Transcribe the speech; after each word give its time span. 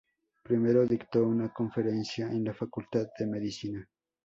Primero 0.43 0.87
dictó 0.87 1.23
una 1.27 1.53
conferencia 1.53 2.25
en 2.25 2.43
la 2.43 2.55
Facultad 2.55 3.05
de 3.19 3.27
Medicina. 3.27 3.87